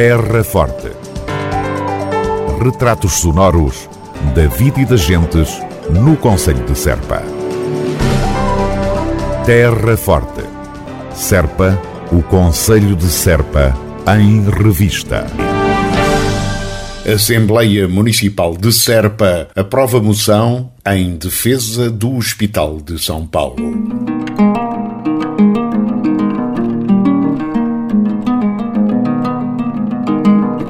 [0.00, 0.92] Terra Forte.
[2.62, 3.90] Retratos sonoros
[4.32, 5.60] da vida e das gentes
[5.90, 7.20] no Conselho de Serpa.
[9.44, 10.44] Terra Forte.
[11.12, 11.76] Serpa,
[12.12, 13.76] o Conselho de Serpa,
[14.16, 15.26] em revista.
[17.04, 24.17] Assembleia Municipal de Serpa aprova moção em defesa do Hospital de São Paulo.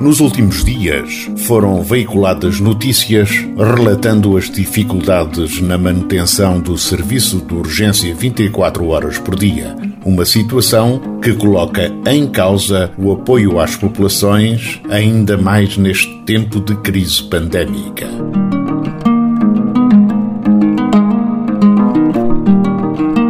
[0.00, 8.14] Nos últimos dias foram veiculadas notícias relatando as dificuldades na manutenção do serviço de urgência
[8.14, 9.76] 24 horas por dia.
[10.04, 16.76] Uma situação que coloca em causa o apoio às populações, ainda mais neste tempo de
[16.76, 18.06] crise pandémica.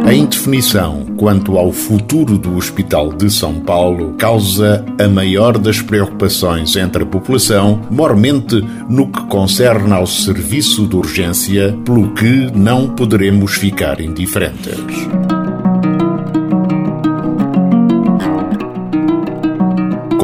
[0.05, 6.77] A indefinição quanto ao futuro do Hospital de São Paulo causa a maior das preocupações
[6.77, 13.55] entre a população, mormente no que concerne ao serviço de urgência, pelo que não poderemos
[13.55, 15.28] ficar indiferentes.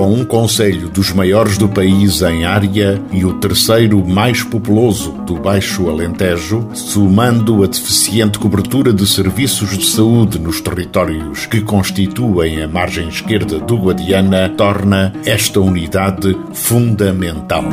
[0.06, 5.34] Com um conselho dos maiores do país em área e o terceiro mais populoso do
[5.34, 12.67] Baixo Alentejo, somando a deficiente cobertura de serviços de saúde nos territórios que constituem a
[12.67, 17.64] margem esquerda do Guadiana, torna esta unidade fundamental.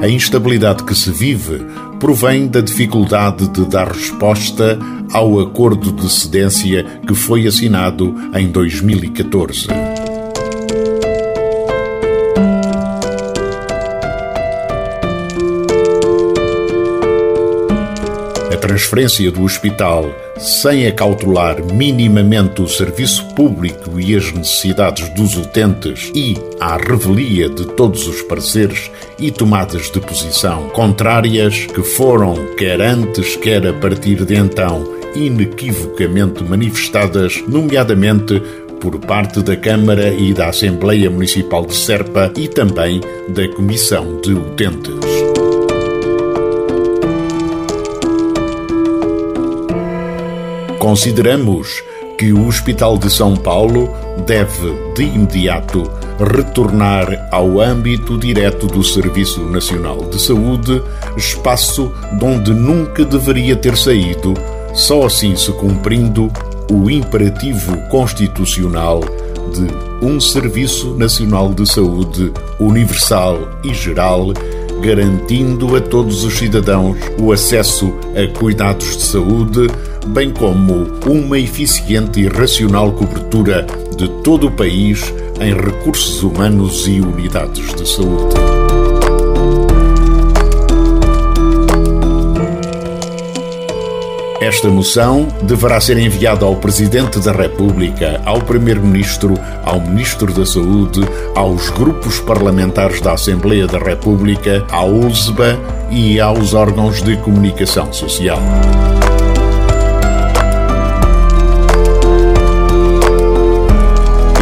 [0.00, 1.60] A instabilidade que se vive
[1.98, 4.78] provém da dificuldade de dar resposta
[5.12, 9.68] ao acordo de cedência que foi assinado em 2014.
[18.78, 26.36] Transferência do hospital sem acautelar minimamente o serviço público e as necessidades dos utentes e
[26.60, 28.88] à revelia de todos os pareceres
[29.18, 36.44] e tomadas de posição contrárias que foram, quer antes, quer a partir de então, inequivocamente
[36.44, 38.40] manifestadas, nomeadamente
[38.80, 44.34] por parte da Câmara e da Assembleia Municipal de Serpa e também da Comissão de
[44.34, 45.47] Utentes.
[50.88, 51.84] Consideramos
[52.16, 53.92] que o Hospital de São Paulo
[54.26, 55.82] deve, de imediato,
[56.18, 60.82] retornar ao âmbito direto do Serviço Nacional de Saúde,
[61.14, 64.32] espaço de onde nunca deveria ter saído
[64.72, 66.32] só assim se cumprindo
[66.72, 69.00] o imperativo constitucional
[69.52, 74.32] de um Serviço Nacional de Saúde universal e geral,
[74.80, 79.66] garantindo a todos os cidadãos o acesso a cuidados de saúde,
[80.08, 87.00] bem como uma eficiente e racional cobertura de todo o país em recursos humanos e
[87.00, 88.36] unidades de saúde.
[94.40, 101.00] Esta moção deverá ser enviada ao Presidente da República, ao Primeiro-Ministro, ao Ministro da Saúde,
[101.34, 105.58] aos grupos parlamentares da Assembleia da República, à USBA
[105.90, 108.40] e aos órgãos de comunicação social.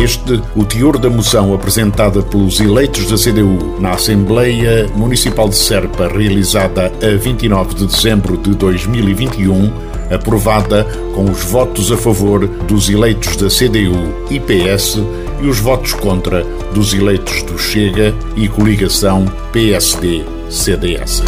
[0.07, 6.07] Este, o teor da moção apresentada pelos eleitos da CDU na Assembleia Municipal de Serpa,
[6.07, 9.73] realizada a 29 de dezembro de 2021,
[10.09, 15.01] aprovada com os votos a favor dos eleitos da CDU e PS
[15.43, 21.25] e os votos contra dos eleitos do Chega e coligação PSD-CDS.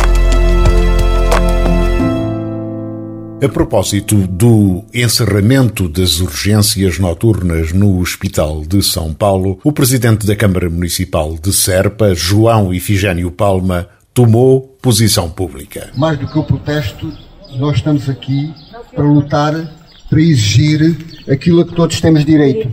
[3.41, 10.35] A propósito do encerramento das urgências noturnas no Hospital de São Paulo, o presidente da
[10.35, 15.89] Câmara Municipal de Serpa, João Ifigênio Palma, tomou posição pública.
[15.97, 17.13] Mais do que o protesto,
[17.57, 18.53] nós estamos aqui
[18.93, 19.55] para lutar,
[20.11, 20.97] para exigir
[21.31, 22.69] aquilo a que todos temos direito.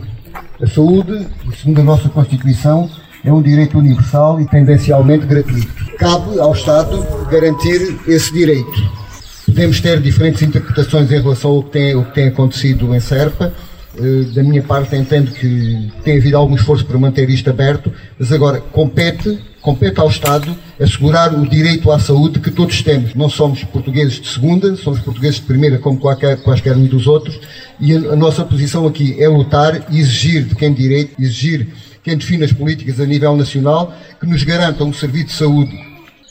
[0.60, 1.28] A saúde,
[1.62, 2.90] segundo a nossa Constituição,
[3.24, 5.96] é um direito universal e tendencialmente gratuito.
[5.96, 8.95] Cabe ao Estado garantir esse direito
[9.56, 13.54] podemos ter diferentes interpretações em relação ao que tem, ao que tem acontecido em Serpa.
[13.98, 18.30] Eh, da minha parte, entendo que tem havido algum esforço para manter isto aberto, mas
[18.30, 23.14] agora compete, compete ao Estado assegurar o direito à saúde que todos temos.
[23.14, 27.40] Não somos portugueses de segunda, somos portugueses de primeira, como qualquer, quaisquer um dos outros,
[27.80, 31.66] e a, a nossa posição aqui é lutar e exigir de quem direito, exigir
[32.04, 35.80] quem define as políticas a nível nacional, que nos garanta um serviço de saúde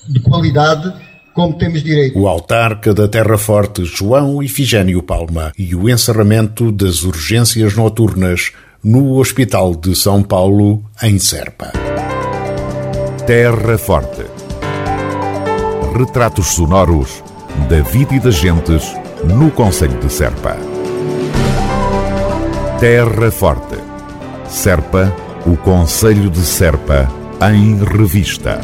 [0.07, 0.93] de qualidade
[1.35, 2.17] como temos direito.
[2.17, 9.17] O autarca da Terra Forte, João Ifigênio Palma, e o encerramento das urgências noturnas no
[9.17, 11.73] Hospital de São Paulo, em Serpa.
[13.27, 14.23] Terra Forte.
[15.97, 17.21] Retratos sonoros
[17.69, 20.55] da vida e das gentes no Conselho de Serpa.
[22.79, 23.75] Terra Forte.
[24.47, 25.13] Serpa,
[25.45, 27.11] o Conselho de Serpa,
[27.41, 28.61] em revista.